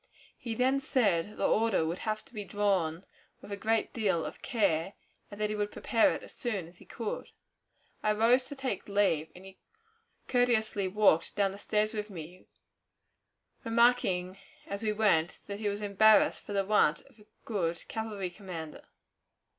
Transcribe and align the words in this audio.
He 0.35 0.55
then 0.55 0.79
said 0.79 1.37
the 1.37 1.47
order 1.47 1.85
would 1.85 1.99
have 1.99 2.25
to 2.25 2.33
be 2.33 2.43
drawn 2.43 3.05
with 3.39 3.51
a 3.51 3.55
great 3.55 3.93
deal 3.93 4.25
of 4.25 4.41
care, 4.41 4.93
and 5.29 5.39
that 5.39 5.51
he 5.51 5.55
would 5.55 5.71
prepare 5.71 6.11
it 6.15 6.23
as 6.23 6.33
soon 6.33 6.67
as 6.67 6.77
he 6.79 6.85
could. 6.85 7.29
I 8.01 8.11
arose 8.13 8.45
to 8.45 8.55
take 8.55 8.87
leave, 8.89 9.29
and 9.35 9.45
he 9.45 9.59
courteously 10.27 10.87
walked 10.87 11.35
down 11.35 11.51
the 11.51 11.59
stairs 11.59 11.93
with 11.93 12.09
me, 12.09 12.47
remarking 13.63 14.39
as 14.65 14.81
we 14.81 14.91
went 14.91 15.37
that 15.45 15.59
he 15.59 15.69
was 15.69 15.81
embarrassed 15.83 16.43
for 16.45 16.53
the 16.53 16.65
want 16.65 17.01
of 17.01 17.19
a 17.19 17.27
good 17.45 17.87
cavalry 17.87 18.31
commander. 18.31 18.85